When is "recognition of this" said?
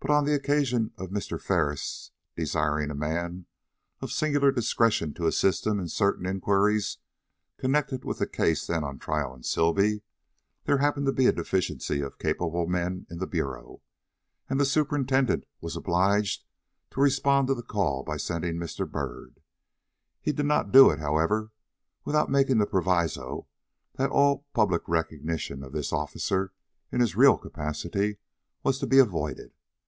24.88-25.92